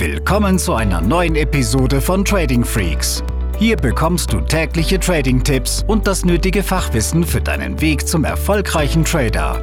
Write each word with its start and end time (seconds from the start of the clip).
Willkommen 0.00 0.58
zu 0.58 0.72
einer 0.72 1.02
neuen 1.02 1.36
Episode 1.36 2.00
von 2.00 2.24
Trading 2.24 2.64
Freaks. 2.64 3.22
Hier 3.58 3.76
bekommst 3.76 4.32
du 4.32 4.40
tägliche 4.40 4.98
Trading-Tipps 4.98 5.84
und 5.86 6.06
das 6.06 6.24
nötige 6.24 6.62
Fachwissen 6.62 7.22
für 7.22 7.42
deinen 7.42 7.78
Weg 7.82 8.08
zum 8.08 8.24
erfolgreichen 8.24 9.04
Trader. 9.04 9.62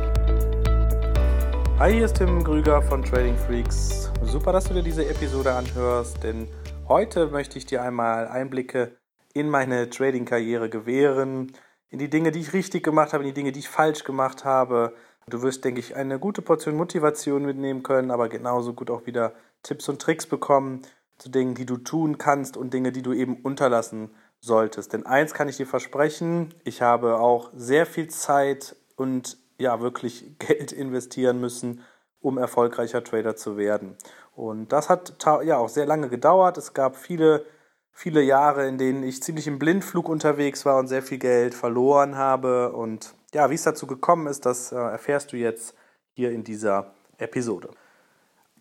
Hi, 1.79 1.91
hier 1.91 2.05
ist 2.05 2.17
Tim 2.17 2.43
Grüger 2.43 2.83
von 2.83 3.01
Trading 3.01 3.35
Freaks. 3.35 4.11
Super, 4.21 4.51
dass 4.51 4.65
du 4.65 4.75
dir 4.75 4.83
diese 4.83 5.09
Episode 5.09 5.53
anhörst, 5.53 6.23
denn 6.23 6.47
heute 6.87 7.29
möchte 7.29 7.57
ich 7.57 7.65
dir 7.65 7.81
einmal 7.81 8.27
Einblicke 8.27 8.95
in 9.33 9.49
meine 9.49 9.89
Trading-Karriere 9.89 10.69
gewähren, 10.69 11.51
in 11.89 11.97
die 11.97 12.11
Dinge, 12.11 12.31
die 12.31 12.41
ich 12.41 12.53
richtig 12.53 12.83
gemacht 12.83 13.13
habe, 13.13 13.23
in 13.23 13.29
die 13.29 13.33
Dinge, 13.33 13.53
die 13.53 13.61
ich 13.61 13.69
falsch 13.69 14.03
gemacht 14.03 14.45
habe. 14.45 14.93
Du 15.27 15.41
wirst, 15.41 15.65
denke 15.65 15.79
ich, 15.79 15.95
eine 15.95 16.19
gute 16.19 16.43
Portion 16.43 16.75
Motivation 16.75 17.43
mitnehmen 17.43 17.81
können, 17.81 18.11
aber 18.11 18.29
genauso 18.29 18.73
gut 18.73 18.91
auch 18.91 19.07
wieder 19.07 19.33
Tipps 19.67 19.89
und 19.89 20.01
Tricks 20.01 20.25
bekommen 20.25 20.81
zu 21.17 21.29
Dingen, 21.29 21.55
die 21.55 21.65
du 21.65 21.77
tun 21.77 22.17
kannst 22.17 22.57
und 22.57 22.73
Dinge, 22.73 22.91
die 22.91 23.01
du 23.01 23.13
eben 23.13 23.41
unterlassen 23.41 24.11
solltest. 24.39 24.93
Denn 24.93 25.05
eins 25.05 25.33
kann 25.33 25.49
ich 25.49 25.57
dir 25.57 25.67
versprechen, 25.67 26.53
ich 26.63 26.81
habe 26.81 27.19
auch 27.19 27.51
sehr 27.55 27.85
viel 27.85 28.07
Zeit 28.07 28.75
und 28.95 29.37
ja 29.57 29.81
wirklich 29.81 30.25
Geld 30.39 30.71
investieren 30.71 31.39
müssen, 31.39 31.81
um 32.21 32.37
erfolgreicher 32.37 33.03
Trader 33.03 33.35
zu 33.35 33.57
werden. 33.57 33.97
Und 34.35 34.71
das 34.71 34.89
hat 34.89 35.15
ja 35.43 35.57
auch 35.57 35.69
sehr 35.69 35.85
lange 35.85 36.09
gedauert. 36.09 36.57
Es 36.57 36.73
gab 36.73 36.95
viele, 36.95 37.45
viele 37.91 38.21
Jahre, 38.21 38.67
in 38.67 38.77
denen 38.77 39.03
ich 39.03 39.23
ziemlich 39.23 39.47
im 39.47 39.59
Blindflug 39.59 40.07
unterwegs 40.07 40.65
war 40.65 40.77
und 40.77 40.87
sehr 40.87 41.01
viel 41.01 41.17
Geld 41.17 41.55
verloren 41.55 42.15
habe. 42.15 42.71
Und 42.71 43.15
ja, 43.33 43.49
wie 43.49 43.55
es 43.55 43.63
dazu 43.63 43.87
gekommen 43.87 44.27
ist, 44.27 44.45
das 44.45 44.71
äh, 44.71 44.75
erfährst 44.75 45.33
du 45.33 45.37
jetzt 45.37 45.75
hier 46.13 46.31
in 46.31 46.43
dieser 46.43 46.93
Episode. 47.17 47.69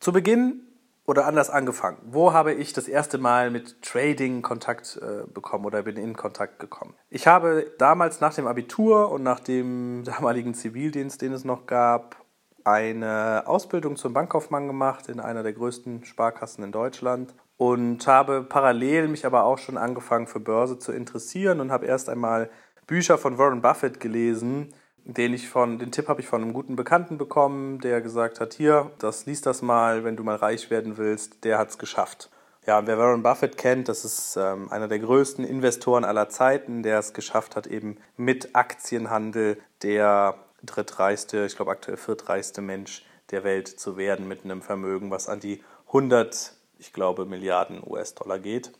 Zu 0.01 0.12
Beginn 0.12 0.66
oder 1.06 1.27
anders 1.27 1.51
angefangen. 1.51 1.98
Wo 2.05 2.33
habe 2.33 2.52
ich 2.52 2.73
das 2.73 2.88
erste 2.88 3.19
Mal 3.19 3.51
mit 3.51 3.80
Trading 3.82 4.43
Kontakt 4.43 5.01
äh, 5.01 5.26
bekommen 5.32 5.65
oder 5.65 5.82
bin 5.82 5.96
in 5.96 6.16
Kontakt 6.16 6.59
gekommen? 6.59 6.95
Ich 7.09 7.26
habe 7.26 7.73
damals 7.79 8.21
nach 8.21 8.35
dem 8.35 8.46
Abitur 8.46 9.10
und 9.10 9.23
nach 9.23 9.40
dem 9.40 10.02
damaligen 10.04 10.54
Zivildienst, 10.54 11.23
den 11.23 11.32
es 11.32 11.45
noch 11.45 11.66
gab, 11.66 12.16
eine 12.65 13.45
Ausbildung 13.46 13.95
zum 13.95 14.12
Bankkaufmann 14.12 14.66
gemacht 14.66 15.09
in 15.09 15.21
einer 15.21 15.45
der 15.45 15.52
größten 15.52 16.04
Sparkassen 16.04 16.65
in 16.65 16.73
Deutschland 16.73 17.32
und 17.57 18.07
habe 18.09 18.43
parallel 18.43 19.07
mich 19.07 19.24
aber 19.24 19.45
auch 19.45 19.59
schon 19.59 19.77
angefangen 19.77 20.27
für 20.27 20.40
Börse 20.40 20.79
zu 20.79 20.90
interessieren 20.90 21.60
und 21.60 21.71
habe 21.71 21.87
erst 21.87 22.09
einmal 22.09 22.51
Bücher 22.88 23.18
von 23.18 23.38
Warren 23.38 23.62
Buffett 23.62 24.01
gelesen, 24.01 24.74
den 25.07 25.32
ich 25.35 25.49
von, 25.49 25.79
den 25.79 25.93
Tipp 25.93 26.09
habe 26.09 26.21
ich 26.21 26.26
von 26.26 26.43
einem 26.43 26.52
guten 26.52 26.74
Bekannten 26.74 27.16
bekommen, 27.16 27.80
der 27.80 28.01
gesagt 28.01 28.40
hat, 28.40 28.54
hier, 28.54 28.90
das 28.99 29.24
liest 29.24 29.46
das 29.46 29.62
mal, 29.62 30.02
wenn 30.02 30.16
du 30.16 30.24
mal 30.24 30.35
reich 30.35 30.68
werden 30.68 30.96
willst, 30.96 31.45
der 31.45 31.59
hat 31.59 31.71
es 31.71 31.79
geschafft. 31.79 32.29
Ja, 32.66 32.85
wer 32.85 32.99
Warren 32.99 33.23
Buffett 33.23 33.57
kennt, 33.57 33.88
das 33.88 34.04
ist 34.04 34.37
ähm, 34.37 34.71
einer 34.73 34.88
der 34.88 34.99
größten 34.99 35.45
Investoren 35.45 36.04
aller 36.04 36.29
Zeiten, 36.29 36.82
der 36.82 36.99
es 36.99 37.12
geschafft 37.12 37.54
hat, 37.54 37.68
eben 37.68 37.99
mit 38.16 38.57
Aktienhandel 38.57 39.59
der 39.82 40.34
drittreichste, 40.65 41.46
ich 41.46 41.54
glaube 41.54 41.71
aktuell 41.71 41.96
viertreichste 41.96 42.60
Mensch 42.60 43.07
der 43.30 43.45
Welt 43.45 43.68
zu 43.68 43.96
werden, 43.96 44.27
mit 44.27 44.45
einem 44.45 44.62
Vermögen, 44.62 45.12
was 45.12 45.29
an 45.29 45.38
die 45.38 45.62
100, 45.87 46.54
ich 46.79 46.93
glaube, 46.93 47.27
Milliarden 47.27 47.80
US-Dollar 47.87 48.40
geht. 48.40 48.73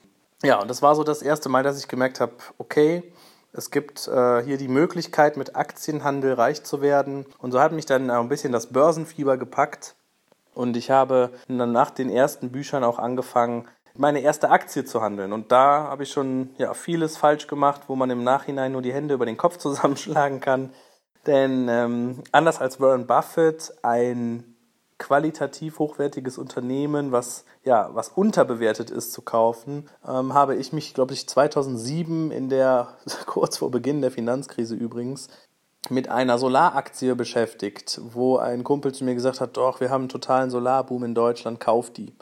Ja, 0.43 0.61
und 0.61 0.69
das 0.69 0.83
war 0.83 0.97
so 0.97 1.05
das 1.05 1.23
erste 1.23 1.49
Mal, 1.49 1.63
dass 1.63 1.79
ich 1.79 1.87
gemerkt 1.87 2.19
habe, 2.19 2.33
okay, 2.59 3.05
es 3.57 3.71
gibt 3.71 4.07
äh, 4.09 4.43
hier 4.43 4.59
die 4.59 4.69
Möglichkeit, 4.69 5.37
mit 5.37 5.57
Aktienhandel 5.57 6.35
reich 6.35 6.63
zu 6.63 6.83
werden. 6.83 7.27
Und 7.39 7.53
so 7.53 7.61
hat 7.61 7.73
mich 7.73 7.87
dann 7.87 8.11
ein 8.11 8.29
bisschen 8.29 8.53
das 8.53 8.67
Börsenfieber 8.67 9.37
gepackt. 9.37 9.95
Und 10.55 10.77
ich 10.77 10.91
habe 10.91 11.31
dann 11.49 11.73
nach 11.73 11.91
den 11.91 12.11
ersten 12.11 12.51
Büchern 12.51 12.85
auch 12.85 12.99
angefangen, 12.99 13.67
meine 13.95 14.21
erste 14.21 14.51
Aktie 14.51 14.85
zu 14.85 15.01
handeln. 15.01 15.33
Und 15.33 15.53
da 15.53 15.85
habe 15.85 16.03
ich 16.03 16.11
schon 16.11 16.51
ja, 16.59 16.75
vieles 16.75 17.17
falsch 17.17 17.47
gemacht, 17.47 17.83
wo 17.87 17.97
man 17.97 18.11
im 18.11 18.25
Nachhinein 18.25 18.73
nur 18.73 18.83
die 18.83 18.93
Hände 18.93 19.15
über 19.15 19.27
den 19.27 19.37
Kopf 19.37 19.57
zusammenschlagen 19.59 20.41
kann. 20.41 20.71
Denn 21.27 21.69
ähm, 21.69 22.23
anders 22.33 22.61
als 22.61 22.81
Warren 22.81 23.07
Buffett, 23.07 23.73
ein 23.83 24.56
qualitativ 24.99 25.79
hochwertiges 25.79 26.39
Unternehmen, 26.39 27.13
was 27.13 27.45
ja 27.65 27.91
was 27.93 28.09
unterbewertet 28.09 28.91
ist, 28.91 29.13
zu 29.13 29.23
kaufen, 29.23 29.89
ähm, 30.07 30.35
habe 30.35 30.57
ich 30.57 30.73
mich, 30.73 30.95
glaube 30.95 31.13
ich, 31.13 31.29
2007 31.29 32.31
in 32.31 32.49
der 32.49 32.97
kurz 33.27 33.59
vor 33.59 33.71
Beginn 33.71 34.01
der 34.01 34.11
Finanzkrise 34.11 34.75
übrigens 34.75 35.29
mit 35.91 36.09
einer 36.09 36.39
Solaraktie 36.39 37.15
beschäftigt, 37.15 38.01
wo 38.03 38.39
ein 38.39 38.65
Kumpel 38.65 38.93
zu 38.93 39.05
mir 39.05 39.15
gesagt 39.15 39.41
hat, 39.41 39.57
doch, 39.57 39.81
wir 39.81 39.91
haben 39.91 40.03
einen 40.03 40.09
totalen 40.09 40.51
Solarboom 40.51 41.05
in 41.05 41.15
Deutschland, 41.15 41.61
kauf 41.61 41.91
die. 41.91 42.15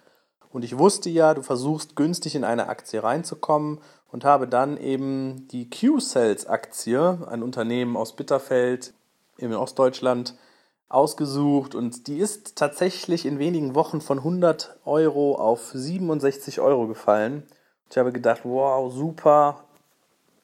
Und 0.51 0.65
ich 0.65 0.79
wusste 0.79 1.11
ja, 1.11 1.35
du 1.35 1.43
versuchst 1.43 1.97
günstig 1.97 2.35
in 2.35 2.45
eine 2.45 2.69
Aktie 2.69 3.03
reinzukommen 3.03 3.81
und 4.13 4.25
habe 4.25 4.47
dann 4.47 4.77
eben 4.77 5.49
die 5.49 5.69
Q-Cells 5.69 6.47
Aktie, 6.47 7.19
ein 7.29 7.43
Unternehmen 7.43 7.97
aus 7.97 8.15
Bitterfeld 8.15 8.93
in 9.39 9.53
Ostdeutschland, 9.55 10.37
ausgesucht 10.89 11.75
und 11.75 12.07
die 12.07 12.19
ist 12.19 12.57
tatsächlich 12.57 13.27
in 13.27 13.39
wenigen 13.39 13.75
Wochen 13.75 14.01
von 14.01 14.19
100 14.19 14.77
Euro 14.85 15.37
auf 15.37 15.73
67 15.73 16.61
Euro 16.61 16.87
gefallen. 16.87 17.43
Ich 17.91 17.99
habe 17.99 18.13
gedacht, 18.13 18.41
wow, 18.45 18.93
super, 18.93 19.65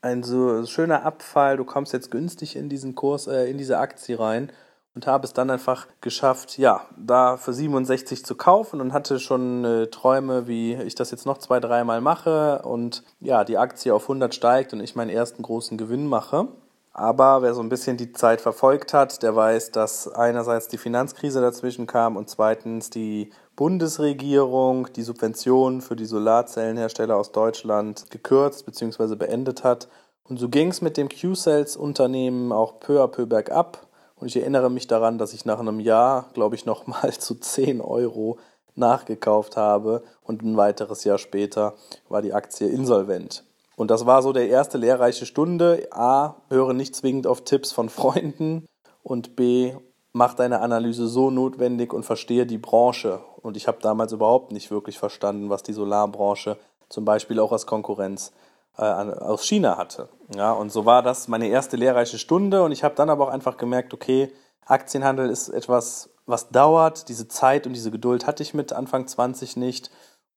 ein 0.02 0.22
so 0.22 0.64
schöner 0.66 1.04
Abfall, 1.04 1.56
du 1.56 1.64
kommst 1.64 1.92
jetzt 1.92 2.10
günstig 2.10 2.56
in 2.56 2.68
diesen 2.68 2.94
Kurs, 2.94 3.26
äh, 3.26 3.50
in 3.50 3.58
diese 3.58 3.78
Aktie 3.78 4.18
rein 4.18 4.50
und 4.94 5.06
habe 5.06 5.24
es 5.24 5.32
dann 5.32 5.50
einfach 5.50 5.86
geschafft, 6.00 6.58
ja, 6.58 6.82
da 6.96 7.36
für 7.36 7.52
67 7.52 8.24
zu 8.24 8.34
kaufen 8.34 8.80
und 8.80 8.92
hatte 8.92 9.20
schon 9.20 9.64
äh, 9.64 9.86
Träume, 9.86 10.48
wie 10.48 10.74
ich 10.74 10.94
das 10.94 11.10
jetzt 11.10 11.26
noch 11.26 11.38
zwei, 11.38 11.60
dreimal 11.60 12.00
mache 12.00 12.62
und 12.62 13.04
ja, 13.20 13.44
die 13.44 13.58
Aktie 13.58 13.94
auf 13.94 14.02
100 14.02 14.34
steigt 14.34 14.72
und 14.72 14.80
ich 14.80 14.96
meinen 14.96 15.10
ersten 15.10 15.42
großen 15.42 15.78
Gewinn 15.78 16.06
mache. 16.06 16.48
Aber 16.92 17.42
wer 17.42 17.54
so 17.54 17.62
ein 17.62 17.68
bisschen 17.68 17.96
die 17.96 18.12
Zeit 18.12 18.40
verfolgt 18.40 18.92
hat, 18.92 19.22
der 19.22 19.36
weiß, 19.36 19.70
dass 19.70 20.08
einerseits 20.08 20.66
die 20.68 20.78
Finanzkrise 20.78 21.40
dazwischen 21.40 21.86
kam 21.86 22.16
und 22.16 22.28
zweitens 22.28 22.90
die 22.90 23.30
Bundesregierung 23.54 24.92
die 24.94 25.02
Subventionen 25.02 25.82
für 25.82 25.94
die 25.94 26.04
Solarzellenhersteller 26.04 27.16
aus 27.16 27.30
Deutschland 27.30 28.10
gekürzt 28.10 28.66
bzw. 28.66 29.14
beendet 29.14 29.62
hat. 29.62 29.88
Und 30.24 30.38
so 30.38 30.48
ging 30.48 30.68
es 30.68 30.80
mit 30.80 30.96
dem 30.96 31.08
Q-Cells-Unternehmen 31.08 32.52
auch 32.52 32.80
peu 32.80 33.02
à 33.02 33.06
peu 33.06 33.26
bergab. 33.26 33.86
Und 34.16 34.26
ich 34.26 34.36
erinnere 34.36 34.70
mich 34.70 34.86
daran, 34.86 35.16
dass 35.16 35.32
ich 35.32 35.44
nach 35.44 35.60
einem 35.60 35.80
Jahr, 35.80 36.28
glaube 36.34 36.56
ich, 36.56 36.66
nochmal 36.66 37.12
zu 37.18 37.36
10 37.36 37.80
Euro 37.80 38.38
nachgekauft 38.74 39.56
habe 39.56 40.02
und 40.22 40.42
ein 40.42 40.56
weiteres 40.56 41.04
Jahr 41.04 41.18
später 41.18 41.74
war 42.08 42.22
die 42.22 42.32
Aktie 42.32 42.68
insolvent. 42.68 43.44
Und 43.80 43.90
das 43.90 44.04
war 44.04 44.20
so 44.20 44.34
der 44.34 44.50
erste 44.50 44.76
lehrreiche 44.76 45.24
Stunde. 45.24 45.88
A, 45.90 46.34
höre 46.50 46.74
nicht 46.74 46.94
zwingend 46.94 47.26
auf 47.26 47.44
Tipps 47.44 47.72
von 47.72 47.88
Freunden 47.88 48.66
und 49.02 49.36
B, 49.36 49.72
mach 50.12 50.34
deine 50.34 50.60
Analyse 50.60 51.08
so 51.08 51.30
notwendig 51.30 51.94
und 51.94 52.02
verstehe 52.02 52.44
die 52.44 52.58
Branche. 52.58 53.20
Und 53.40 53.56
ich 53.56 53.66
habe 53.66 53.78
damals 53.80 54.12
überhaupt 54.12 54.52
nicht 54.52 54.70
wirklich 54.70 54.98
verstanden, 54.98 55.48
was 55.48 55.62
die 55.62 55.72
Solarbranche 55.72 56.58
zum 56.90 57.06
Beispiel 57.06 57.40
auch 57.40 57.52
als 57.52 57.64
Konkurrenz 57.64 58.32
äh, 58.76 58.82
aus 58.82 59.46
China 59.46 59.78
hatte. 59.78 60.10
Ja, 60.36 60.52
und 60.52 60.70
so 60.70 60.84
war 60.84 61.02
das 61.02 61.26
meine 61.28 61.48
erste 61.48 61.78
lehrreiche 61.78 62.18
Stunde. 62.18 62.62
Und 62.62 62.72
ich 62.72 62.84
habe 62.84 62.96
dann 62.96 63.08
aber 63.08 63.28
auch 63.28 63.32
einfach 63.32 63.56
gemerkt, 63.56 63.94
okay, 63.94 64.30
Aktienhandel 64.66 65.30
ist 65.30 65.48
etwas, 65.48 66.10
was 66.26 66.50
dauert. 66.50 67.08
Diese 67.08 67.28
Zeit 67.28 67.66
und 67.66 67.72
diese 67.72 67.90
Geduld 67.90 68.26
hatte 68.26 68.42
ich 68.42 68.52
mit 68.52 68.74
Anfang 68.74 69.06
20 69.06 69.56
nicht 69.56 69.90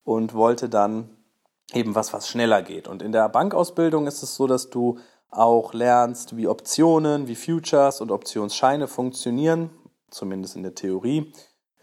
und 0.06 0.34
wollte 0.34 0.70
dann 0.70 1.10
eben 1.72 1.96
was, 1.96 2.14
was 2.14 2.28
schneller 2.28 2.62
geht. 2.62 2.88
Und 2.88 3.02
in 3.02 3.12
der 3.12 3.30
Bankausbildung 3.30 4.08
ist 4.08 4.24
es 4.24 4.36
so, 4.36 4.48
dass 4.48 4.70
du 4.70 5.00
auch 5.30 5.74
lernst, 5.74 6.38
wie 6.38 6.48
Optionen, 6.48 7.28
wie 7.28 7.36
Futures 7.36 8.02
und 8.02 8.12
Optionsscheine 8.12 8.88
funktionieren, 8.88 9.72
zumindest 10.10 10.56
in 10.56 10.64
der 10.64 10.76
Theorie. 10.76 11.34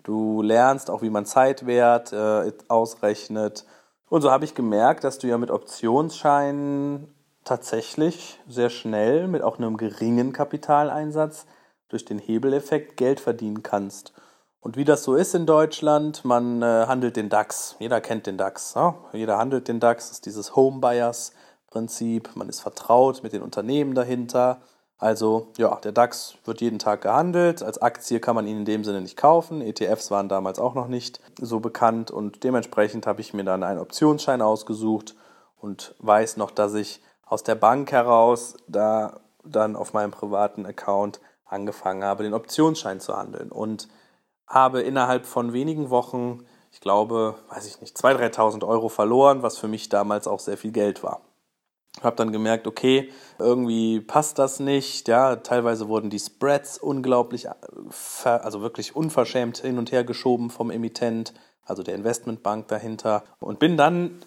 Du 0.02 0.42
lernst 0.42 0.90
auch, 0.90 1.02
wie 1.02 1.10
man 1.10 1.26
Zeitwert 1.26 2.12
äh, 2.12 2.52
ausrechnet. 2.68 3.66
Und 4.08 4.22
so 4.22 4.30
habe 4.30 4.44
ich 4.44 4.54
gemerkt, 4.54 5.04
dass 5.04 5.18
du 5.18 5.26
ja 5.26 5.38
mit 5.38 5.50
Optionsscheinen 5.50 7.14
tatsächlich 7.44 8.38
sehr 8.48 8.70
schnell 8.70 9.28
mit 9.28 9.42
auch 9.42 9.58
einem 9.58 9.76
geringen 9.76 10.32
Kapitaleinsatz 10.32 11.46
durch 11.88 12.04
den 12.04 12.18
Hebeleffekt 12.18 12.96
Geld 12.96 13.20
verdienen 13.20 13.62
kannst. 13.62 14.12
Und 14.60 14.76
wie 14.76 14.84
das 14.84 15.04
so 15.04 15.14
ist 15.14 15.34
in 15.34 15.46
Deutschland, 15.46 16.24
man 16.24 16.60
äh, 16.60 16.84
handelt 16.86 17.16
den 17.16 17.30
DAX. 17.30 17.76
Jeder 17.78 18.00
kennt 18.00 18.26
den 18.26 18.36
DAX. 18.36 18.74
Ja? 18.74 18.94
Jeder 19.12 19.38
handelt 19.38 19.68
den 19.68 19.80
DAX. 19.80 20.08
Das 20.08 20.18
ist 20.18 20.26
dieses 20.26 20.54
Home-Buyers-Prinzip. 20.54 22.30
Man 22.34 22.48
ist 22.48 22.60
vertraut 22.60 23.22
mit 23.22 23.32
den 23.32 23.42
Unternehmen 23.42 23.94
dahinter. 23.94 24.60
Also 25.00 25.48
ja, 25.56 25.76
der 25.76 25.92
DAX 25.92 26.34
wird 26.44 26.60
jeden 26.60 26.78
Tag 26.78 27.00
gehandelt. 27.00 27.62
Als 27.62 27.80
Aktie 27.80 28.20
kann 28.20 28.34
man 28.34 28.46
ihn 28.46 28.58
in 28.58 28.64
dem 28.66 28.84
Sinne 28.84 29.00
nicht 29.00 29.16
kaufen. 29.16 29.62
ETFs 29.62 30.10
waren 30.10 30.28
damals 30.28 30.58
auch 30.58 30.74
noch 30.74 30.88
nicht 30.88 31.20
so 31.40 31.58
bekannt 31.58 32.10
und 32.10 32.44
dementsprechend 32.44 33.06
habe 33.06 33.22
ich 33.22 33.32
mir 33.32 33.44
dann 33.44 33.62
einen 33.62 33.80
Optionsschein 33.80 34.42
ausgesucht 34.42 35.14
und 35.56 35.94
weiß 36.00 36.36
noch, 36.36 36.50
dass 36.50 36.74
ich 36.74 37.00
aus 37.24 37.42
der 37.42 37.54
Bank 37.54 37.92
heraus 37.92 38.56
da 38.68 39.20
dann 39.42 39.74
auf 39.74 39.94
meinem 39.94 40.10
privaten 40.10 40.66
Account 40.66 41.18
angefangen 41.46 42.04
habe, 42.04 42.24
den 42.24 42.34
Optionsschein 42.34 43.00
zu 43.00 43.16
handeln. 43.16 43.50
Und 43.50 43.88
habe 44.50 44.82
innerhalb 44.82 45.24
von 45.24 45.54
wenigen 45.54 45.88
Wochen 45.88 46.44
ich 46.72 46.80
glaube, 46.80 47.34
weiß 47.48 47.66
ich 47.66 47.80
nicht, 47.80 47.96
2.000, 47.96 48.34
3.000 48.34 48.66
Euro 48.66 48.88
verloren, 48.88 49.42
was 49.42 49.58
für 49.58 49.68
mich 49.68 49.88
damals 49.88 50.26
auch 50.26 50.40
sehr 50.40 50.56
viel 50.56 50.72
Geld 50.72 51.02
war. 51.02 51.20
Habe 52.02 52.16
dann 52.16 52.30
gemerkt, 52.30 52.68
okay, 52.68 53.10
irgendwie 53.38 54.00
passt 54.00 54.38
das 54.38 54.60
nicht. 54.60 55.08
Ja, 55.08 55.36
teilweise 55.36 55.88
wurden 55.88 56.08
die 56.08 56.20
Spreads 56.20 56.78
unglaublich, 56.78 57.46
äh, 57.46 58.28
also 58.28 58.62
wirklich 58.62 58.94
unverschämt 58.94 59.58
hin 59.58 59.76
und 59.76 59.90
her 59.90 60.04
geschoben 60.04 60.50
vom 60.50 60.70
Emittent, 60.70 61.34
also 61.64 61.82
der 61.82 61.96
Investmentbank 61.96 62.68
dahinter. 62.68 63.24
Und 63.40 63.58
bin 63.58 63.76
dann 63.76 64.22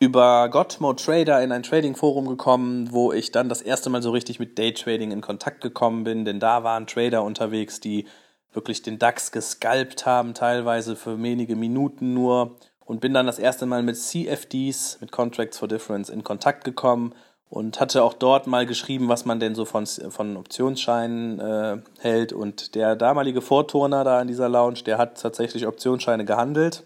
über 0.00 0.48
Godmo 0.48 0.94
Trader 0.94 1.40
in 1.44 1.52
ein 1.52 1.62
Trading-Forum 1.62 2.26
gekommen, 2.26 2.88
wo 2.90 3.12
ich 3.12 3.30
dann 3.30 3.48
das 3.48 3.62
erste 3.62 3.88
Mal 3.88 4.02
so 4.02 4.10
richtig 4.10 4.40
mit 4.40 4.58
Daytrading 4.58 5.12
in 5.12 5.20
Kontakt 5.20 5.60
gekommen 5.60 6.02
bin, 6.02 6.24
denn 6.24 6.40
da 6.40 6.64
waren 6.64 6.88
Trader 6.88 7.22
unterwegs, 7.22 7.78
die 7.78 8.06
wirklich 8.52 8.82
den 8.82 8.98
DAX 8.98 9.32
gescalpt 9.32 10.06
haben, 10.06 10.34
teilweise 10.34 10.96
für 10.96 11.22
wenige 11.22 11.56
Minuten 11.56 12.14
nur 12.14 12.56
und 12.84 13.00
bin 13.00 13.14
dann 13.14 13.26
das 13.26 13.38
erste 13.38 13.66
Mal 13.66 13.82
mit 13.82 13.96
CFDs, 13.96 14.98
mit 15.00 15.12
Contracts 15.12 15.58
for 15.58 15.68
Difference, 15.68 16.10
in 16.10 16.24
Kontakt 16.24 16.64
gekommen 16.64 17.14
und 17.48 17.80
hatte 17.80 18.02
auch 18.02 18.14
dort 18.14 18.46
mal 18.46 18.64
geschrieben, 18.64 19.08
was 19.08 19.24
man 19.24 19.38
denn 19.38 19.54
so 19.54 19.64
von, 19.64 19.86
von 19.86 20.36
Optionsscheinen 20.36 21.38
äh, 21.38 21.78
hält. 22.00 22.32
Und 22.32 22.74
der 22.74 22.96
damalige 22.96 23.42
Vorturner 23.42 24.04
da 24.04 24.22
in 24.22 24.28
dieser 24.28 24.48
Lounge, 24.48 24.82
der 24.86 24.96
hat 24.98 25.20
tatsächlich 25.20 25.66
Optionsscheine 25.66 26.24
gehandelt. 26.24 26.84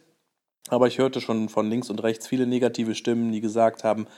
Aber 0.69 0.89
ich 0.89 0.99
hörte 0.99 1.21
schon 1.21 1.49
von 1.49 1.71
links 1.71 1.89
und 1.89 2.03
rechts 2.03 2.27
viele 2.27 2.47
negative 2.47 2.97
Stimmen, 2.97 3.31
die 3.31 3.41
gesagt 3.41 3.85
haben, 3.85 4.09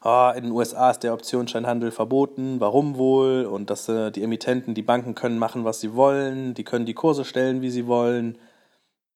ah, 0.00 0.32
in 0.36 0.44
den 0.44 0.52
USA 0.52 0.90
ist 0.90 1.02
der 1.02 1.14
Optionsscheinhandel 1.14 1.90
verboten, 1.90 2.60
warum 2.60 2.96
wohl? 2.96 3.46
Und 3.46 3.70
dass 3.70 3.88
äh, 3.88 4.10
die 4.10 4.22
Emittenten, 4.22 4.74
die 4.74 4.82
Banken 4.82 5.14
können 5.14 5.38
machen, 5.38 5.64
was 5.64 5.80
sie 5.80 5.94
wollen, 5.94 6.54
die 6.54 6.64
können 6.64 6.86
die 6.86 6.94
Kurse 6.94 7.24
stellen, 7.24 7.62
wie 7.62 7.70
sie 7.70 7.86
wollen. 7.86 8.38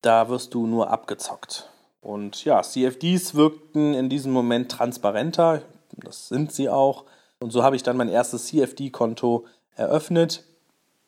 Da 0.03 0.29
wirst 0.29 0.55
du 0.55 0.67
nur 0.67 0.91
abgezockt. 0.91 1.69
Und 2.00 2.44
ja, 2.44 2.62
CFDs 2.62 3.35
wirkten 3.35 3.94
in 3.94 4.09
diesem 4.09 4.32
Moment 4.32 4.71
transparenter, 4.71 5.62
das 5.97 6.29
sind 6.29 6.53
sie 6.53 6.69
auch. 6.69 7.05
Und 7.41 7.50
so 7.50 7.62
habe 7.62 7.76
ich 7.76 7.83
dann 7.83 7.97
mein 7.97 8.09
erstes 8.09 8.47
CFD-Konto 8.47 9.47
eröffnet 9.75 10.44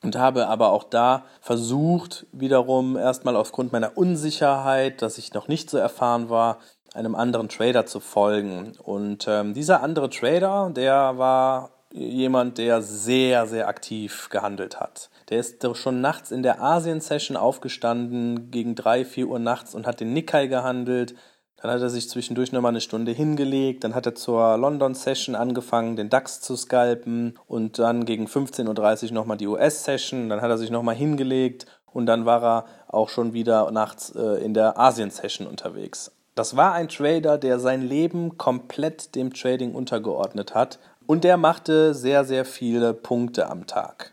und 0.02 0.16
habe 0.16 0.48
aber 0.48 0.70
auch 0.70 0.84
da 0.84 1.25
versucht, 1.40 2.26
wiederum 2.32 2.96
erstmal 2.96 3.36
aufgrund 3.36 3.72
meiner 3.72 3.96
Unsicherheit, 3.96 5.00
dass 5.00 5.18
ich 5.18 5.32
noch 5.32 5.48
nicht 5.48 5.70
so 5.70 5.78
erfahren 5.78 6.28
war, 6.28 6.58
einem 6.94 7.14
anderen 7.14 7.48
Trader 7.48 7.86
zu 7.86 8.00
folgen. 8.00 8.72
Und 8.82 9.26
ähm, 9.28 9.54
dieser 9.54 9.82
andere 9.82 10.10
Trader, 10.10 10.70
der 10.74 11.18
war 11.18 11.70
jemand, 11.92 12.58
der 12.58 12.82
sehr, 12.82 13.46
sehr 13.46 13.68
aktiv 13.68 14.28
gehandelt 14.30 14.80
hat. 14.80 15.10
Der 15.28 15.40
ist 15.40 15.64
schon 15.76 16.00
nachts 16.00 16.30
in 16.30 16.42
der 16.42 16.62
Asien-Session 16.62 17.36
aufgestanden, 17.36 18.50
gegen 18.50 18.74
drei, 18.74 19.04
vier 19.04 19.28
Uhr 19.28 19.38
nachts 19.38 19.74
und 19.74 19.86
hat 19.86 20.00
den 20.00 20.12
Nikkei 20.12 20.46
gehandelt. 20.46 21.14
Dann 21.56 21.70
hat 21.70 21.80
er 21.80 21.90
sich 21.90 22.08
zwischendurch 22.08 22.50
nochmal 22.50 22.70
eine 22.70 22.80
Stunde 22.80 23.12
hingelegt. 23.12 23.84
Dann 23.84 23.94
hat 23.94 24.06
er 24.06 24.16
zur 24.16 24.56
London-Session 24.56 25.36
angefangen, 25.36 25.94
den 25.94 26.10
DAX 26.10 26.40
zu 26.40 26.56
scalpen. 26.56 27.38
Und 27.46 27.78
dann 27.78 28.04
gegen 28.04 28.26
15.30 28.26 29.06
Uhr 29.08 29.12
nochmal 29.12 29.36
die 29.36 29.46
US-Session. 29.46 30.28
Dann 30.28 30.40
hat 30.40 30.50
er 30.50 30.58
sich 30.58 30.70
nochmal 30.70 30.96
hingelegt. 30.96 31.66
Und 31.86 32.06
dann 32.06 32.26
war 32.26 32.42
er 32.42 32.64
auch 32.88 33.08
schon 33.08 33.32
wieder 33.32 33.70
nachts 33.70 34.10
äh, 34.10 34.44
in 34.44 34.54
der 34.54 34.78
Asien-Session 34.78 35.46
unterwegs. 35.46 36.10
Das 36.34 36.56
war 36.56 36.73
ein 36.73 36.88
Trader, 36.88 37.37
der 37.37 37.58
sein 37.58 37.82
Leben 37.82 38.38
komplett 38.38 39.14
dem 39.14 39.34
Trading 39.34 39.75
untergeordnet 39.75 40.55
hat. 40.55 40.79
Und 41.06 41.25
der 41.25 41.37
machte 41.37 41.94
sehr, 41.94 42.25
sehr 42.25 42.44
viele 42.44 42.94
Punkte 42.94 43.50
am 43.50 43.67
Tag. 43.67 44.12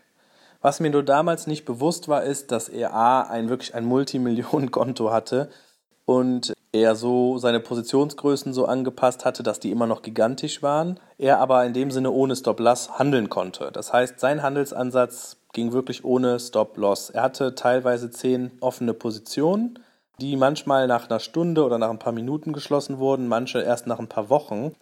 Was 0.60 0.80
mir 0.80 0.90
nur 0.90 1.02
damals 1.02 1.46
nicht 1.46 1.64
bewusst 1.64 2.08
war, 2.08 2.22
ist, 2.22 2.52
dass 2.52 2.68
er 2.68 2.92
A, 2.92 3.22
ein 3.22 3.48
wirklich 3.48 3.74
ein 3.74 3.86
Multimillionenkonto 3.86 5.10
hatte 5.10 5.48
und 6.04 6.52
er 6.72 6.94
so 6.94 7.38
seine 7.38 7.60
Positionsgrößen 7.60 8.52
so 8.52 8.66
angepasst 8.66 9.24
hatte, 9.24 9.42
dass 9.42 9.60
die 9.60 9.70
immer 9.70 9.86
noch 9.86 10.02
gigantisch 10.02 10.62
waren, 10.62 11.00
er 11.18 11.38
aber 11.38 11.64
in 11.64 11.72
dem 11.72 11.90
Sinne 11.90 12.10
ohne 12.10 12.36
Stop-Loss 12.36 12.98
handeln 12.98 13.30
konnte. 13.30 13.70
Das 13.72 13.92
heißt, 13.92 14.20
sein 14.20 14.42
Handelsansatz 14.42 15.38
ging 15.52 15.72
wirklich 15.72 16.04
ohne 16.04 16.38
Stop-Loss. 16.38 17.10
Er 17.10 17.22
hatte 17.22 17.54
teilweise 17.54 18.10
zehn 18.10 18.50
offene 18.60 18.92
Positionen, 18.92 19.78
die 20.20 20.36
manchmal 20.36 20.86
nach 20.86 21.08
einer 21.08 21.20
Stunde 21.20 21.64
oder 21.64 21.78
nach 21.78 21.90
ein 21.90 21.98
paar 21.98 22.12
Minuten 22.12 22.52
geschlossen 22.52 22.98
wurden, 22.98 23.26
manche 23.26 23.60
erst 23.60 23.86
nach 23.86 23.98
ein 23.98 24.08
paar 24.08 24.28
Wochen. 24.30 24.72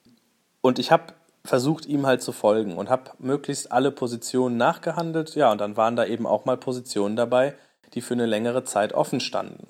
Und 0.61 0.79
ich 0.79 0.91
habe 0.91 1.15
versucht, 1.45 1.87
ihm 1.87 2.07
halt 2.07 2.23
zu 2.23 2.33
folgen 2.33 2.77
und 2.77 2.91
habe 2.91 3.13
möglichst 3.19 3.73
alle 3.73 3.91
Positionen 3.91 4.57
nachgehandelt. 4.57 5.35
Ja, 5.35 5.51
und 5.53 5.61
dann 5.61 5.77
waren 5.77 5.97
da 5.97 6.05
eben 6.05 6.27
auch 6.27 6.45
mal 6.45 6.57
Positionen 6.57 7.17
dabei, 7.17 7.55
die 7.95 8.01
für 8.01 8.15
eine 8.15 8.27
längere 8.27 8.65
Zeit 8.65 8.93
offen 8.93 9.21
standen. 9.21 9.67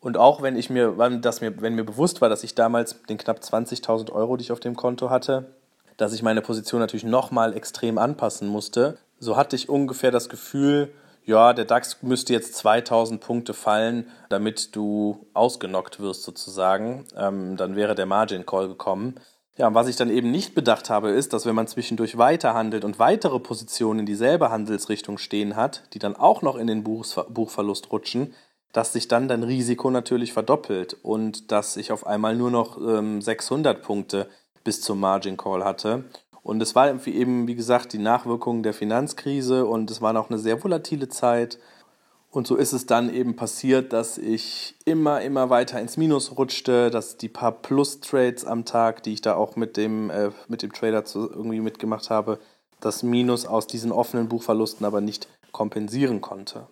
Und 0.00 0.16
auch 0.16 0.40
wenn 0.40 0.56
ich 0.56 0.70
mir, 0.70 0.92
dass 1.20 1.40
mir, 1.40 1.60
wenn 1.60 1.74
mir 1.74 1.84
bewusst 1.84 2.20
war, 2.20 2.28
dass 2.28 2.44
ich 2.44 2.54
damals 2.54 3.02
den 3.02 3.18
knapp 3.18 3.38
20.000 3.40 4.12
Euro, 4.12 4.36
die 4.36 4.42
ich 4.42 4.52
auf 4.52 4.60
dem 4.60 4.76
Konto 4.76 5.10
hatte, 5.10 5.46
dass 5.96 6.12
ich 6.12 6.22
meine 6.22 6.42
Position 6.42 6.80
natürlich 6.80 7.04
nochmal 7.04 7.54
extrem 7.54 7.98
anpassen 7.98 8.48
musste, 8.48 8.98
so 9.18 9.36
hatte 9.36 9.56
ich 9.56 9.68
ungefähr 9.68 10.10
das 10.10 10.28
Gefühl, 10.28 10.92
ja, 11.26 11.52
der 11.52 11.64
DAX 11.64 12.02
müsste 12.02 12.32
jetzt 12.32 12.54
2000 12.54 13.20
Punkte 13.20 13.52
fallen, 13.52 14.08
damit 14.28 14.74
du 14.76 15.26
ausgenockt 15.34 15.98
wirst 16.00 16.22
sozusagen. 16.22 17.04
Ähm, 17.16 17.56
dann 17.56 17.74
wäre 17.74 17.96
der 17.96 18.06
Margin 18.06 18.46
Call 18.46 18.68
gekommen. 18.68 19.16
Ja, 19.56 19.66
und 19.66 19.74
was 19.74 19.88
ich 19.88 19.96
dann 19.96 20.10
eben 20.10 20.30
nicht 20.30 20.54
bedacht 20.54 20.88
habe, 20.88 21.10
ist, 21.10 21.32
dass 21.32 21.44
wenn 21.44 21.54
man 21.54 21.66
zwischendurch 21.66 22.16
weiterhandelt 22.16 22.84
und 22.84 22.98
weitere 22.98 23.40
Positionen 23.40 24.00
in 24.00 24.06
dieselbe 24.06 24.50
Handelsrichtung 24.50 25.18
stehen 25.18 25.56
hat, 25.56 25.82
die 25.94 25.98
dann 25.98 26.14
auch 26.14 26.42
noch 26.42 26.56
in 26.56 26.68
den 26.68 26.84
Buchs 26.84 27.18
Buchverlust 27.28 27.90
rutschen, 27.90 28.34
dass 28.72 28.92
sich 28.92 29.08
dann 29.08 29.26
dein 29.26 29.42
Risiko 29.42 29.90
natürlich 29.90 30.32
verdoppelt 30.32 30.96
und 31.02 31.50
dass 31.50 31.76
ich 31.76 31.90
auf 31.90 32.06
einmal 32.06 32.36
nur 32.36 32.50
noch 32.50 32.78
ähm, 32.78 33.20
600 33.20 33.82
Punkte 33.82 34.28
bis 34.62 34.80
zum 34.82 35.00
Margin 35.00 35.36
Call 35.36 35.64
hatte. 35.64 36.04
Und 36.46 36.62
es 36.62 36.76
war 36.76 37.04
eben, 37.08 37.48
wie 37.48 37.56
gesagt, 37.56 37.92
die 37.92 37.98
Nachwirkungen 37.98 38.62
der 38.62 38.72
Finanzkrise 38.72 39.66
und 39.66 39.90
es 39.90 40.00
war 40.00 40.12
noch 40.12 40.30
eine 40.30 40.38
sehr 40.38 40.62
volatile 40.62 41.08
Zeit 41.08 41.58
und 42.30 42.46
so 42.46 42.54
ist 42.54 42.72
es 42.72 42.86
dann 42.86 43.12
eben 43.12 43.34
passiert, 43.34 43.92
dass 43.92 44.16
ich 44.16 44.76
immer, 44.84 45.22
immer 45.22 45.50
weiter 45.50 45.80
ins 45.80 45.96
Minus 45.96 46.36
rutschte, 46.36 46.90
dass 46.90 47.16
die 47.16 47.28
paar 47.28 47.50
Plus-Trades 47.50 48.44
am 48.44 48.64
Tag, 48.64 49.02
die 49.02 49.14
ich 49.14 49.22
da 49.22 49.34
auch 49.34 49.56
mit 49.56 49.76
dem, 49.76 50.10
äh, 50.10 50.30
mit 50.46 50.62
dem 50.62 50.72
Trader 50.72 51.04
zu, 51.04 51.30
irgendwie 51.30 51.60
mitgemacht 51.60 52.10
habe, 52.10 52.38
das 52.78 53.02
Minus 53.02 53.44
aus 53.44 53.66
diesen 53.66 53.90
offenen 53.90 54.28
Buchverlusten 54.28 54.86
aber 54.86 55.00
nicht 55.00 55.28
kompensieren 55.50 56.20
konnte. 56.20 56.68